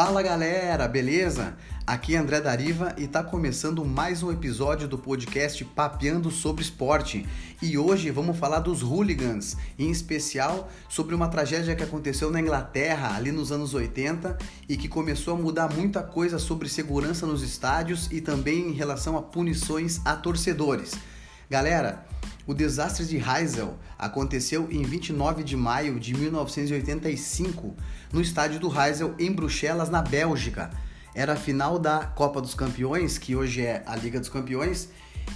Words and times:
Fala 0.00 0.22
galera, 0.22 0.86
beleza? 0.86 1.56
Aqui 1.84 2.14
é 2.14 2.18
André 2.18 2.40
Dariva 2.40 2.94
e 2.96 3.08
tá 3.08 3.20
começando 3.20 3.84
mais 3.84 4.22
um 4.22 4.30
episódio 4.30 4.86
do 4.86 4.96
podcast 4.96 5.64
Papeando 5.64 6.30
sobre 6.30 6.62
Esporte. 6.62 7.26
E 7.60 7.76
hoje 7.76 8.08
vamos 8.12 8.38
falar 8.38 8.60
dos 8.60 8.80
hooligans, 8.80 9.56
em 9.76 9.90
especial 9.90 10.70
sobre 10.88 11.16
uma 11.16 11.26
tragédia 11.26 11.74
que 11.74 11.82
aconteceu 11.82 12.30
na 12.30 12.40
Inglaterra 12.40 13.16
ali 13.16 13.32
nos 13.32 13.50
anos 13.50 13.74
80 13.74 14.38
e 14.68 14.76
que 14.76 14.86
começou 14.86 15.34
a 15.34 15.36
mudar 15.36 15.74
muita 15.74 16.00
coisa 16.00 16.38
sobre 16.38 16.68
segurança 16.68 17.26
nos 17.26 17.42
estádios 17.42 18.08
e 18.12 18.20
também 18.20 18.68
em 18.68 18.74
relação 18.74 19.18
a 19.18 19.22
punições 19.22 20.00
a 20.04 20.14
torcedores. 20.14 20.92
Galera, 21.50 22.06
o 22.48 22.54
desastre 22.54 23.04
de 23.04 23.18
Heysel 23.18 23.76
aconteceu 23.98 24.68
em 24.70 24.82
29 24.82 25.44
de 25.44 25.54
maio 25.54 26.00
de 26.00 26.14
1985 26.14 27.76
no 28.10 28.22
estádio 28.22 28.58
do 28.58 28.68
Heysel 28.68 29.14
em 29.18 29.30
Bruxelas, 29.30 29.90
na 29.90 30.00
Bélgica. 30.00 30.70
Era 31.14 31.34
a 31.34 31.36
final 31.36 31.78
da 31.78 32.06
Copa 32.06 32.40
dos 32.40 32.54
Campeões, 32.54 33.18
que 33.18 33.36
hoje 33.36 33.60
é 33.60 33.82
a 33.84 33.94
Liga 33.94 34.18
dos 34.18 34.30
Campeões, 34.30 34.88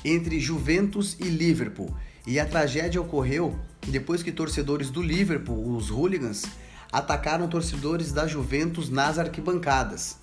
entre 0.02 0.40
Juventus 0.40 1.18
e 1.20 1.24
Liverpool. 1.24 1.94
E 2.26 2.40
a 2.40 2.46
tragédia 2.46 2.98
ocorreu 2.98 3.58
depois 3.86 4.22
que 4.22 4.32
torcedores 4.32 4.88
do 4.88 5.02
Liverpool, 5.02 5.76
os 5.76 5.90
hooligans, 5.90 6.44
atacaram 6.90 7.46
torcedores 7.46 8.10
da 8.10 8.26
Juventus 8.26 8.88
nas 8.88 9.18
arquibancadas. 9.18 10.16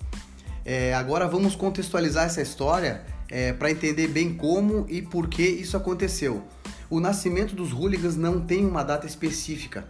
É, 0.64 0.92
agora 0.94 1.28
vamos 1.28 1.54
contextualizar 1.54 2.26
essa 2.26 2.42
história 2.42 3.04
é, 3.28 3.52
para 3.52 3.70
entender 3.70 4.08
bem 4.08 4.34
como 4.34 4.86
e 4.88 5.00
por 5.00 5.28
que 5.28 5.44
isso 5.44 5.76
aconteceu. 5.76 6.42
O 6.90 6.98
nascimento 6.98 7.54
dos 7.54 7.72
hooligans 7.72 8.16
não 8.16 8.40
tem 8.40 8.66
uma 8.66 8.82
data 8.82 9.06
específica, 9.06 9.88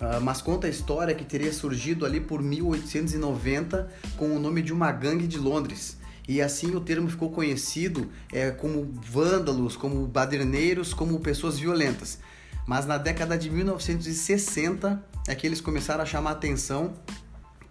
uh, 0.00 0.20
mas 0.22 0.40
conta 0.40 0.68
a 0.68 0.70
história 0.70 1.12
que 1.12 1.24
teria 1.24 1.52
surgido 1.52 2.06
ali 2.06 2.20
por 2.20 2.40
1890 2.40 3.92
com 4.16 4.28
o 4.28 4.38
nome 4.38 4.62
de 4.62 4.72
uma 4.72 4.92
gangue 4.92 5.26
de 5.26 5.38
Londres. 5.38 5.98
E 6.28 6.40
assim 6.40 6.72
o 6.76 6.80
termo 6.80 7.10
ficou 7.10 7.32
conhecido 7.32 8.08
é, 8.32 8.52
como 8.52 8.94
vândalos, 9.02 9.74
como 9.74 10.06
baderneiros, 10.06 10.94
como 10.94 11.18
pessoas 11.18 11.58
violentas. 11.58 12.20
Mas 12.64 12.86
na 12.86 12.96
década 12.96 13.36
de 13.36 13.50
1960 13.50 15.04
é 15.26 15.34
que 15.34 15.48
eles 15.48 15.60
começaram 15.60 16.04
a 16.04 16.06
chamar 16.06 16.30
a 16.30 16.32
atenção 16.34 16.94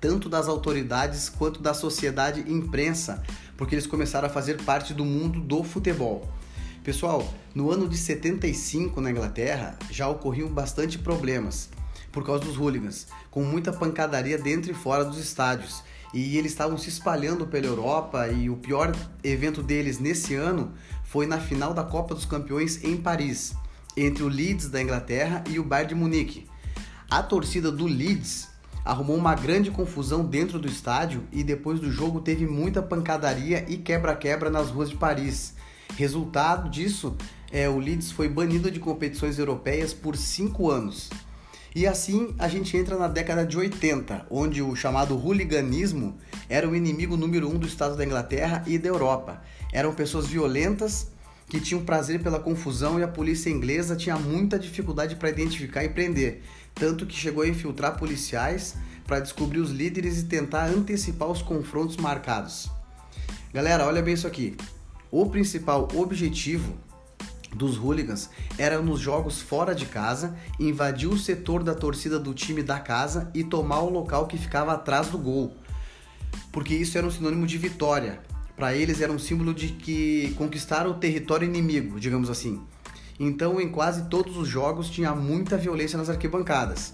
tanto 0.01 0.27
das 0.27 0.49
autoridades 0.49 1.29
quanto 1.29 1.61
da 1.61 1.73
sociedade 1.73 2.41
imprensa, 2.51 3.23
porque 3.55 3.73
eles 3.73 3.87
começaram 3.87 4.27
a 4.27 4.31
fazer 4.31 4.61
parte 4.63 4.93
do 4.93 5.05
mundo 5.05 5.39
do 5.39 5.63
futebol. 5.63 6.29
Pessoal, 6.85 7.27
no 7.55 7.71
ano 7.71 7.89
de 7.89 7.97
75 7.97 9.01
na 9.01 9.09
Inglaterra 9.09 9.75
já 9.89 10.07
ocorriam 10.07 10.47
bastante 10.47 10.99
problemas 10.99 11.67
por 12.11 12.23
causa 12.23 12.45
dos 12.45 12.57
hooligans, 12.57 13.07
com 13.31 13.43
muita 13.43 13.73
pancadaria 13.73 14.37
dentro 14.37 14.69
e 14.69 14.75
fora 14.75 15.03
dos 15.03 15.17
estádios. 15.17 15.81
E 16.13 16.37
eles 16.37 16.51
estavam 16.51 16.77
se 16.77 16.87
espalhando 16.89 17.47
pela 17.47 17.65
Europa 17.65 18.27
e 18.27 18.51
o 18.51 18.57
pior 18.57 18.95
evento 19.23 19.63
deles 19.63 19.97
nesse 19.97 20.35
ano 20.35 20.73
foi 21.03 21.25
na 21.25 21.39
final 21.39 21.73
da 21.73 21.83
Copa 21.83 22.13
dos 22.13 22.23
Campeões 22.23 22.83
em 22.83 22.95
Paris, 22.97 23.55
entre 23.97 24.21
o 24.21 24.27
Leeds 24.27 24.69
da 24.69 24.79
Inglaterra 24.79 25.43
e 25.49 25.57
o 25.57 25.63
Bayern 25.63 25.89
de 25.89 25.95
Munique. 25.95 26.45
A 27.09 27.23
torcida 27.23 27.71
do 27.71 27.87
Leeds 27.87 28.47
arrumou 28.85 29.17
uma 29.17 29.33
grande 29.33 29.71
confusão 29.71 30.23
dentro 30.23 30.59
do 30.59 30.67
estádio 30.67 31.23
e 31.31 31.43
depois 31.43 31.79
do 31.79 31.91
jogo 31.91 32.21
teve 32.21 32.45
muita 32.45 32.83
pancadaria 32.83 33.65
e 33.67 33.75
quebra-quebra 33.75 34.51
nas 34.51 34.69
ruas 34.69 34.91
de 34.91 34.95
Paris. 34.95 35.55
Resultado 35.97 36.69
disso, 36.69 37.15
é, 37.51 37.69
o 37.69 37.79
Leeds 37.79 38.11
foi 38.11 38.27
banido 38.27 38.69
de 38.69 38.79
competições 38.79 39.39
europeias 39.39 39.93
por 39.93 40.17
cinco 40.17 40.69
anos. 40.69 41.09
E 41.75 41.85
assim 41.85 42.33
a 42.39 42.47
gente 42.47 42.75
entra 42.77 42.97
na 42.97 43.07
década 43.07 43.45
de 43.45 43.57
80, 43.57 44.27
onde 44.29 44.61
o 44.61 44.75
chamado 44.75 45.15
hooliganismo 45.15 46.17
era 46.47 46.67
o 46.69 46.75
inimigo 46.75 47.17
número 47.17 47.49
um 47.49 47.57
do 47.57 47.67
Estado 47.67 47.97
da 47.97 48.05
Inglaterra 48.05 48.63
e 48.65 48.77
da 48.77 48.87
Europa. 48.87 49.41
Eram 49.73 49.93
pessoas 49.93 50.25
violentas 50.25 51.07
que 51.49 51.59
tinham 51.59 51.83
prazer 51.83 52.21
pela 52.23 52.39
confusão 52.39 52.99
e 52.99 53.03
a 53.03 53.07
polícia 53.07 53.49
inglesa 53.49 53.95
tinha 53.95 54.17
muita 54.17 54.57
dificuldade 54.57 55.15
para 55.15 55.29
identificar 55.29 55.83
e 55.83 55.89
prender, 55.89 56.41
tanto 56.73 57.05
que 57.05 57.13
chegou 57.13 57.43
a 57.43 57.47
infiltrar 57.47 57.97
policiais 57.97 58.75
para 59.05 59.19
descobrir 59.19 59.59
os 59.59 59.69
líderes 59.69 60.19
e 60.19 60.25
tentar 60.25 60.65
antecipar 60.65 61.29
os 61.29 61.41
confrontos 61.41 61.97
marcados. 61.97 62.69
Galera, 63.53 63.85
olha 63.85 64.01
bem 64.01 64.13
isso 64.13 64.27
aqui. 64.27 64.55
O 65.17 65.27
principal 65.27 65.87
objetivo 65.95 66.73
dos 67.55 67.77
hooligans 67.77 68.29
era 68.57 68.81
nos 68.81 68.99
jogos 68.99 69.41
fora 69.41 69.73
de 69.73 69.85
casa 69.85 70.35
invadir 70.59 71.07
o 71.07 71.17
setor 71.17 71.63
da 71.63 71.73
torcida 71.73 72.19
do 72.19 72.33
time 72.33 72.61
da 72.61 72.81
casa 72.81 73.31
e 73.33 73.41
tomar 73.41 73.79
o 73.79 73.89
local 73.89 74.27
que 74.27 74.37
ficava 74.37 74.73
atrás 74.73 75.07
do 75.07 75.17
gol. 75.17 75.55
Porque 76.51 76.75
isso 76.75 76.97
era 76.97 77.07
um 77.07 77.09
sinônimo 77.09 77.47
de 77.47 77.57
vitória. 77.57 78.19
Para 78.57 78.75
eles 78.75 78.99
era 78.99 79.09
um 79.09 79.17
símbolo 79.17 79.53
de 79.53 79.69
que 79.69 80.33
conquistaram 80.37 80.91
o 80.91 80.95
território 80.95 81.47
inimigo, 81.47 81.97
digamos 81.97 82.29
assim. 82.29 82.61
Então, 83.17 83.61
em 83.61 83.69
quase 83.69 84.09
todos 84.09 84.35
os 84.35 84.49
jogos 84.49 84.89
tinha 84.89 85.15
muita 85.15 85.55
violência 85.57 85.97
nas 85.97 86.09
arquibancadas. 86.09 86.93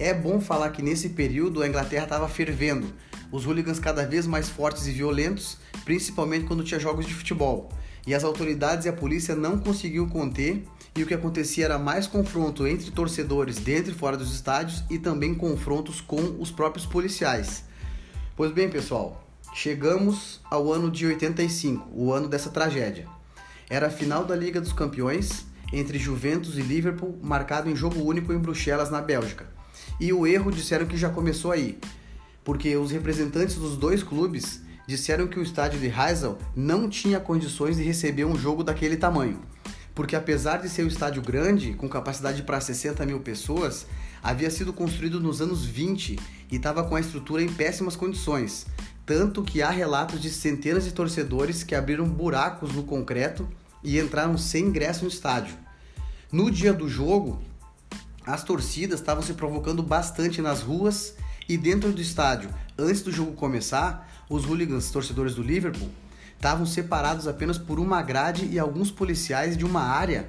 É 0.00 0.14
bom 0.14 0.40
falar 0.40 0.70
que 0.70 0.80
nesse 0.80 1.10
período 1.10 1.62
a 1.62 1.68
Inglaterra 1.68 2.04
estava 2.04 2.26
fervendo, 2.26 2.90
os 3.30 3.44
hooligans 3.44 3.78
cada 3.78 4.06
vez 4.06 4.26
mais 4.26 4.48
fortes 4.48 4.86
e 4.86 4.92
violentos, 4.92 5.58
principalmente 5.84 6.46
quando 6.46 6.64
tinha 6.64 6.80
jogos 6.80 7.04
de 7.04 7.12
futebol. 7.12 7.70
E 8.06 8.14
as 8.14 8.24
autoridades 8.24 8.86
e 8.86 8.88
a 8.88 8.94
polícia 8.94 9.36
não 9.36 9.58
conseguiam 9.58 10.08
conter, 10.08 10.64
e 10.96 11.02
o 11.02 11.06
que 11.06 11.12
acontecia 11.12 11.66
era 11.66 11.78
mais 11.78 12.06
confronto 12.06 12.66
entre 12.66 12.90
torcedores 12.90 13.58
dentro 13.58 13.92
e 13.92 13.94
fora 13.94 14.16
dos 14.16 14.32
estádios 14.32 14.82
e 14.88 14.98
também 14.98 15.34
confrontos 15.34 16.00
com 16.00 16.34
os 16.40 16.50
próprios 16.50 16.86
policiais. 16.86 17.64
Pois 18.34 18.50
bem, 18.52 18.70
pessoal, 18.70 19.22
chegamos 19.52 20.40
ao 20.50 20.72
ano 20.72 20.90
de 20.90 21.04
85, 21.04 21.90
o 21.92 22.10
ano 22.10 22.26
dessa 22.26 22.48
tragédia. 22.48 23.06
Era 23.68 23.88
a 23.88 23.90
final 23.90 24.24
da 24.24 24.34
Liga 24.34 24.62
dos 24.62 24.72
Campeões 24.72 25.44
entre 25.70 25.98
Juventus 25.98 26.56
e 26.56 26.62
Liverpool, 26.62 27.18
marcado 27.22 27.68
em 27.68 27.76
jogo 27.76 28.02
único 28.02 28.32
em 28.32 28.38
Bruxelas, 28.38 28.90
na 28.90 29.02
Bélgica. 29.02 29.59
E 30.00 30.12
o 30.14 30.26
erro 30.26 30.50
disseram 30.50 30.86
que 30.86 30.96
já 30.96 31.10
começou 31.10 31.52
aí, 31.52 31.78
porque 32.42 32.74
os 32.74 32.90
representantes 32.90 33.56
dos 33.56 33.76
dois 33.76 34.02
clubes 34.02 34.62
disseram 34.86 35.28
que 35.28 35.38
o 35.38 35.42
estádio 35.42 35.78
de 35.78 35.86
Heysel 35.86 36.38
não 36.56 36.88
tinha 36.88 37.20
condições 37.20 37.76
de 37.76 37.82
receber 37.82 38.24
um 38.24 38.34
jogo 38.34 38.64
daquele 38.64 38.96
tamanho. 38.96 39.40
Porque 39.94 40.16
apesar 40.16 40.56
de 40.56 40.68
ser 40.70 40.84
um 40.84 40.88
estádio 40.88 41.20
grande, 41.20 41.74
com 41.74 41.88
capacidade 41.88 42.42
para 42.42 42.60
60 42.60 43.04
mil 43.04 43.20
pessoas, 43.20 43.86
havia 44.22 44.50
sido 44.50 44.72
construído 44.72 45.20
nos 45.20 45.42
anos 45.42 45.64
20 45.64 46.18
e 46.50 46.56
estava 46.56 46.82
com 46.82 46.96
a 46.96 47.00
estrutura 47.00 47.42
em 47.42 47.52
péssimas 47.52 47.94
condições. 47.94 48.66
Tanto 49.04 49.42
que 49.42 49.60
há 49.60 49.70
relatos 49.70 50.20
de 50.20 50.30
centenas 50.30 50.84
de 50.84 50.92
torcedores 50.92 51.62
que 51.62 51.74
abriram 51.74 52.08
buracos 52.08 52.72
no 52.72 52.84
concreto 52.84 53.46
e 53.84 53.98
entraram 53.98 54.38
sem 54.38 54.66
ingresso 54.66 55.02
no 55.02 55.10
estádio. 55.10 55.54
No 56.32 56.50
dia 56.50 56.72
do 56.72 56.88
jogo, 56.88 57.42
as 58.30 58.44
torcidas 58.44 59.00
estavam 59.00 59.22
se 59.22 59.34
provocando 59.34 59.82
bastante 59.82 60.40
nas 60.40 60.62
ruas 60.62 61.14
e 61.48 61.58
dentro 61.58 61.92
do 61.92 62.00
estádio. 62.00 62.48
Antes 62.78 63.02
do 63.02 63.10
jogo 63.10 63.32
começar, 63.32 64.08
os 64.28 64.44
hooligans, 64.44 64.90
torcedores 64.90 65.34
do 65.34 65.42
Liverpool, 65.42 65.90
estavam 66.36 66.64
separados 66.64 67.26
apenas 67.26 67.58
por 67.58 67.80
uma 67.80 68.00
grade 68.02 68.46
e 68.46 68.58
alguns 68.58 68.90
policiais 68.90 69.56
de 69.56 69.64
uma 69.64 69.82
área 69.82 70.28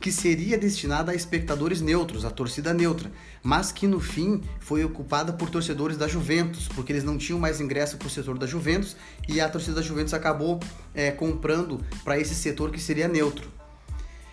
que 0.00 0.10
seria 0.10 0.56
destinada 0.56 1.12
a 1.12 1.14
espectadores 1.14 1.80
neutros, 1.80 2.24
a 2.24 2.30
torcida 2.30 2.72
neutra, 2.72 3.12
mas 3.42 3.70
que 3.70 3.86
no 3.86 4.00
fim 4.00 4.42
foi 4.58 4.82
ocupada 4.82 5.32
por 5.32 5.50
torcedores 5.50 5.96
da 5.96 6.08
Juventus, 6.08 6.68
porque 6.68 6.92
eles 6.92 7.04
não 7.04 7.18
tinham 7.18 7.38
mais 7.38 7.60
ingresso 7.60 7.98
para 7.98 8.06
o 8.08 8.10
setor 8.10 8.38
da 8.38 8.46
Juventus 8.46 8.96
e 9.28 9.40
a 9.40 9.48
torcida 9.48 9.76
da 9.76 9.82
Juventus 9.82 10.14
acabou 10.14 10.58
é, 10.94 11.10
comprando 11.10 11.84
para 12.02 12.18
esse 12.18 12.34
setor 12.34 12.70
que 12.70 12.80
seria 12.80 13.06
neutro. 13.06 13.61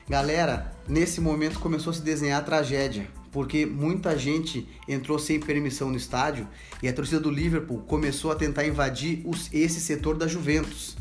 Galera, 0.09 0.73
nesse 0.87 1.21
momento 1.21 1.59
começou 1.59 1.91
a 1.91 1.93
se 1.93 2.01
desenhar 2.01 2.39
a 2.39 2.43
tragédia, 2.43 3.07
porque 3.31 3.63
muita 3.63 4.17
gente 4.17 4.67
entrou 4.87 5.19
sem 5.19 5.39
permissão 5.39 5.91
no 5.91 5.97
estádio 5.97 6.47
e 6.81 6.89
a 6.89 6.93
torcida 6.93 7.19
do 7.19 7.29
Liverpool 7.29 7.83
começou 7.85 8.31
a 8.31 8.35
tentar 8.35 8.65
invadir 8.65 9.21
os, 9.23 9.53
esse 9.53 9.79
setor 9.79 10.17
da 10.17 10.25
Juventus. 10.27 10.97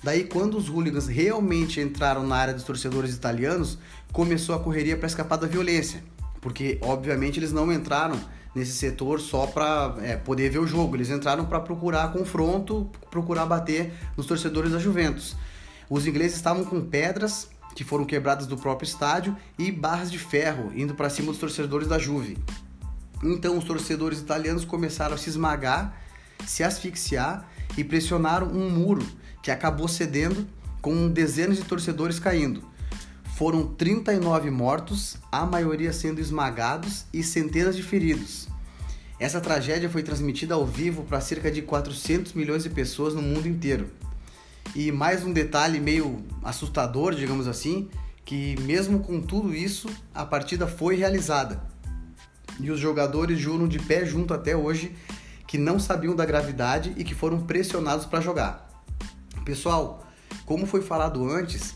Daí, 0.00 0.22
quando 0.22 0.56
os 0.56 0.68
hooligans 0.68 1.08
realmente 1.08 1.80
entraram 1.80 2.24
na 2.24 2.36
área 2.36 2.54
dos 2.54 2.62
torcedores 2.62 3.16
italianos, 3.16 3.80
começou 4.12 4.54
a 4.54 4.60
correria 4.60 4.96
para 4.96 5.08
escapar 5.08 5.38
da 5.38 5.48
violência, 5.48 6.00
porque 6.40 6.78
obviamente 6.82 7.40
eles 7.40 7.50
não 7.50 7.72
entraram 7.72 8.16
nesse 8.54 8.74
setor 8.74 9.18
só 9.20 9.48
para 9.48 9.96
é, 10.02 10.14
poder 10.14 10.50
ver 10.50 10.60
o 10.60 10.68
jogo, 10.68 10.94
eles 10.94 11.10
entraram 11.10 11.46
para 11.46 11.58
procurar 11.58 12.12
confronto, 12.12 12.88
procurar 13.10 13.44
bater 13.44 13.92
nos 14.16 14.24
torcedores 14.24 14.70
da 14.70 14.78
Juventus. 14.78 15.34
Os 15.90 16.06
ingleses 16.06 16.36
estavam 16.36 16.64
com 16.64 16.80
pedras 16.80 17.48
que 17.76 17.84
foram 17.84 18.06
quebradas 18.06 18.46
do 18.46 18.56
próprio 18.56 18.88
estádio 18.88 19.36
e 19.58 19.70
barras 19.70 20.10
de 20.10 20.18
ferro 20.18 20.72
indo 20.74 20.94
para 20.94 21.10
cima 21.10 21.30
dos 21.30 21.38
torcedores 21.38 21.86
da 21.86 21.98
Juve. 21.98 22.38
Então 23.22 23.58
os 23.58 23.64
torcedores 23.64 24.18
italianos 24.18 24.64
começaram 24.64 25.14
a 25.14 25.18
se 25.18 25.28
esmagar, 25.28 25.94
se 26.46 26.64
asfixiar 26.64 27.46
e 27.76 27.84
pressionaram 27.84 28.48
um 28.48 28.70
muro 28.70 29.06
que 29.42 29.50
acabou 29.50 29.86
cedendo 29.86 30.46
com 30.80 31.08
dezenas 31.10 31.58
de 31.58 31.64
torcedores 31.64 32.18
caindo. 32.18 32.64
Foram 33.36 33.66
39 33.66 34.50
mortos, 34.50 35.18
a 35.30 35.44
maioria 35.44 35.92
sendo 35.92 36.18
esmagados 36.18 37.04
e 37.12 37.22
centenas 37.22 37.76
de 37.76 37.82
feridos. 37.82 38.48
Essa 39.20 39.40
tragédia 39.40 39.90
foi 39.90 40.02
transmitida 40.02 40.54
ao 40.54 40.64
vivo 40.64 41.02
para 41.02 41.20
cerca 41.20 41.50
de 41.50 41.60
400 41.60 42.32
milhões 42.32 42.62
de 42.62 42.70
pessoas 42.70 43.12
no 43.12 43.20
mundo 43.20 43.46
inteiro. 43.46 43.90
E 44.78 44.92
mais 44.92 45.24
um 45.24 45.32
detalhe 45.32 45.80
meio 45.80 46.22
assustador, 46.44 47.14
digamos 47.14 47.48
assim, 47.48 47.88
que 48.26 48.60
mesmo 48.60 49.00
com 49.00 49.22
tudo 49.22 49.54
isso, 49.54 49.88
a 50.14 50.22
partida 50.22 50.66
foi 50.66 50.96
realizada. 50.96 51.62
E 52.60 52.70
os 52.70 52.78
jogadores 52.78 53.38
juram 53.38 53.66
de 53.66 53.78
pé 53.78 54.04
junto 54.04 54.34
até 54.34 54.54
hoje 54.54 54.94
que 55.46 55.56
não 55.56 55.78
sabiam 55.80 56.14
da 56.14 56.26
gravidade 56.26 56.92
e 56.98 57.04
que 57.04 57.14
foram 57.14 57.40
pressionados 57.40 58.04
para 58.04 58.20
jogar. 58.20 58.68
Pessoal, 59.46 60.06
como 60.44 60.66
foi 60.66 60.82
falado 60.82 61.26
antes, 61.26 61.74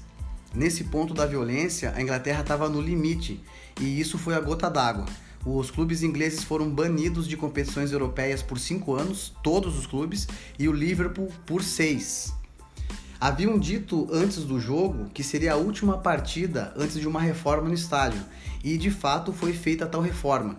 nesse 0.54 0.84
ponto 0.84 1.14
da 1.14 1.24
violência, 1.24 1.94
a 1.96 2.02
Inglaterra 2.02 2.42
estava 2.42 2.68
no 2.68 2.82
limite 2.82 3.42
e 3.80 3.98
isso 3.98 4.18
foi 4.18 4.34
a 4.34 4.40
gota 4.40 4.68
d'água. 4.68 5.06
Os 5.42 5.70
clubes 5.70 6.02
ingleses 6.02 6.44
foram 6.44 6.68
banidos 6.68 7.26
de 7.26 7.34
competições 7.34 7.92
europeias 7.92 8.42
por 8.42 8.58
cinco 8.58 8.94
anos, 8.94 9.32
todos 9.42 9.78
os 9.78 9.86
clubes, 9.86 10.28
e 10.58 10.68
o 10.68 10.72
Liverpool 10.72 11.32
por 11.46 11.62
seis. 11.62 12.38
Haviam 13.20 13.58
dito 13.58 14.08
antes 14.10 14.44
do 14.44 14.58
jogo 14.58 15.10
que 15.12 15.22
seria 15.22 15.52
a 15.52 15.56
última 15.56 15.98
partida 15.98 16.72
antes 16.74 16.98
de 16.98 17.06
uma 17.06 17.20
reforma 17.20 17.68
no 17.68 17.74
estádio, 17.74 18.24
e 18.64 18.78
de 18.78 18.90
fato 18.90 19.30
foi 19.30 19.52
feita 19.52 19.84
tal 19.84 20.00
reforma. 20.00 20.56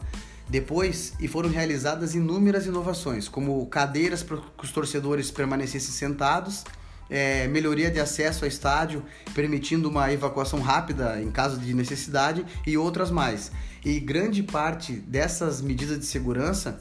Depois, 0.47 1.13
e 1.19 1.27
foram 1.27 1.49
realizadas 1.49 2.13
inúmeras 2.13 2.67
inovações, 2.67 3.27
como 3.27 3.65
cadeiras 3.65 4.21
para 4.21 4.37
que 4.37 4.63
os 4.63 4.71
torcedores 4.71 5.31
permanecessem 5.31 5.91
sentados, 5.91 6.63
é, 7.09 7.47
melhoria 7.47 7.89
de 7.89 7.99
acesso 7.99 8.45
ao 8.45 8.47
estádio, 8.47 9.03
permitindo 9.33 9.89
uma 9.89 10.13
evacuação 10.13 10.59
rápida 10.61 11.19
em 11.19 11.31
caso 11.31 11.57
de 11.57 11.73
necessidade 11.73 12.45
e 12.67 12.77
outras 12.77 13.09
mais. 13.09 13.51
E 13.83 13.99
grande 13.99 14.43
parte 14.43 14.93
dessas 14.93 15.61
medidas 15.61 15.97
de 15.97 16.05
segurança, 16.05 16.79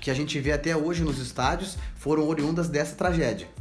que 0.00 0.10
a 0.10 0.14
gente 0.14 0.40
vê 0.40 0.50
até 0.50 0.76
hoje 0.76 1.04
nos 1.04 1.20
estádios, 1.20 1.78
foram 1.94 2.26
oriundas 2.26 2.68
dessa 2.68 2.96
tragédia. 2.96 3.59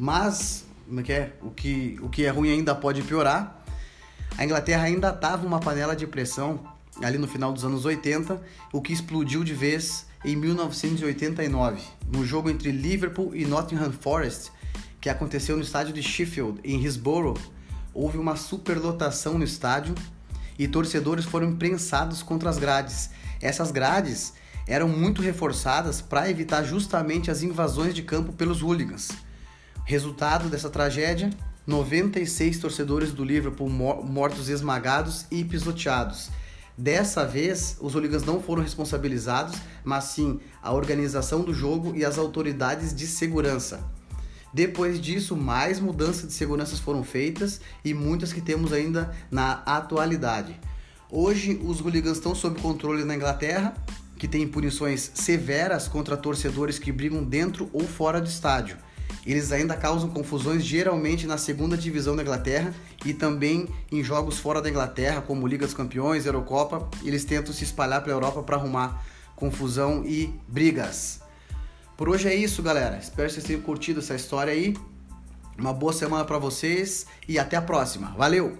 Mas, 0.00 0.64
como 0.88 1.00
é 1.00 1.02
que 1.02 1.12
é? 1.12 1.36
O 1.42 1.50
que, 1.50 1.98
o 2.00 2.08
que 2.08 2.24
é 2.24 2.30
ruim 2.30 2.50
ainda 2.50 2.74
pode 2.74 3.02
piorar. 3.02 3.62
A 4.38 4.42
Inglaterra 4.42 4.84
ainda 4.84 5.10
estava 5.10 5.46
uma 5.46 5.60
panela 5.60 5.94
de 5.94 6.06
pressão 6.06 6.58
ali 7.02 7.18
no 7.18 7.28
final 7.28 7.52
dos 7.52 7.66
anos 7.66 7.84
80, 7.84 8.40
o 8.72 8.80
que 8.80 8.94
explodiu 8.94 9.44
de 9.44 9.52
vez 9.52 10.06
em 10.24 10.34
1989, 10.36 11.82
no 12.10 12.24
jogo 12.24 12.48
entre 12.48 12.72
Liverpool 12.72 13.36
e 13.36 13.44
Nottingham 13.44 13.92
Forest, 13.92 14.50
que 15.02 15.10
aconteceu 15.10 15.54
no 15.54 15.62
estádio 15.62 15.92
de 15.92 16.02
Sheffield, 16.02 16.60
em 16.64 16.80
Hillsborough. 16.82 17.36
Houve 17.92 18.16
uma 18.16 18.36
superlotação 18.36 19.36
no 19.36 19.44
estádio 19.44 19.94
e 20.58 20.66
torcedores 20.66 21.26
foram 21.26 21.50
imprensados 21.50 22.22
contra 22.22 22.48
as 22.48 22.56
grades. 22.56 23.10
Essas 23.38 23.70
grades 23.70 24.32
eram 24.66 24.88
muito 24.88 25.20
reforçadas 25.20 26.00
para 26.00 26.30
evitar 26.30 26.64
justamente 26.64 27.30
as 27.30 27.42
invasões 27.42 27.94
de 27.94 28.02
campo 28.02 28.32
pelos 28.32 28.62
hooligans. 28.62 29.10
Resultado 29.90 30.48
dessa 30.48 30.70
tragédia: 30.70 31.30
96 31.66 32.60
torcedores 32.60 33.10
do 33.10 33.24
Liverpool 33.24 33.68
mortos 33.68 34.48
esmagados 34.48 35.26
e 35.32 35.42
pisoteados. 35.42 36.30
Dessa 36.78 37.26
vez, 37.26 37.76
os 37.80 37.96
hooligans 37.96 38.22
não 38.22 38.40
foram 38.40 38.62
responsabilizados, 38.62 39.58
mas 39.82 40.04
sim 40.04 40.38
a 40.62 40.72
organização 40.72 41.42
do 41.42 41.52
jogo 41.52 41.92
e 41.96 42.04
as 42.04 42.18
autoridades 42.18 42.94
de 42.94 43.04
segurança. 43.08 43.80
Depois 44.54 45.00
disso, 45.00 45.36
mais 45.36 45.80
mudanças 45.80 46.28
de 46.28 46.34
seguranças 46.34 46.78
foram 46.78 47.02
feitas 47.02 47.60
e 47.84 47.92
muitas 47.92 48.32
que 48.32 48.40
temos 48.40 48.72
ainda 48.72 49.12
na 49.28 49.54
atualidade. 49.66 50.54
Hoje, 51.10 51.60
os 51.64 51.80
hooligans 51.80 52.18
estão 52.18 52.32
sob 52.32 52.60
controle 52.60 53.02
na 53.02 53.16
Inglaterra, 53.16 53.74
que 54.16 54.28
tem 54.28 54.46
punições 54.46 55.10
severas 55.14 55.88
contra 55.88 56.16
torcedores 56.16 56.78
que 56.78 56.92
brigam 56.92 57.24
dentro 57.24 57.68
ou 57.72 57.82
fora 57.82 58.20
do 58.20 58.28
estádio. 58.28 58.78
Eles 59.26 59.52
ainda 59.52 59.76
causam 59.76 60.08
confusões 60.08 60.64
geralmente 60.64 61.26
na 61.26 61.38
segunda 61.38 61.76
divisão 61.76 62.16
da 62.16 62.22
Inglaterra 62.22 62.74
e 63.04 63.12
também 63.12 63.68
em 63.90 64.02
jogos 64.02 64.38
fora 64.38 64.60
da 64.60 64.68
Inglaterra, 64.68 65.20
como 65.20 65.46
Liga 65.46 65.66
dos 65.66 65.74
Campeões, 65.74 66.26
Eurocopa. 66.26 66.88
Eles 67.04 67.24
tentam 67.24 67.52
se 67.52 67.64
espalhar 67.64 68.02
pela 68.02 68.16
Europa 68.16 68.42
para 68.42 68.56
arrumar 68.56 69.04
confusão 69.36 70.04
e 70.04 70.32
brigas. 70.48 71.20
Por 71.96 72.08
hoje 72.08 72.28
é 72.28 72.34
isso, 72.34 72.62
galera. 72.62 72.96
Espero 72.96 73.28
que 73.28 73.34
vocês 73.34 73.46
tenham 73.46 73.62
curtido 73.62 74.00
essa 74.00 74.14
história 74.14 74.52
aí. 74.52 74.74
Uma 75.58 75.72
boa 75.72 75.92
semana 75.92 76.24
para 76.24 76.38
vocês 76.38 77.06
e 77.28 77.38
até 77.38 77.56
a 77.56 77.62
próxima. 77.62 78.14
Valeu! 78.16 78.58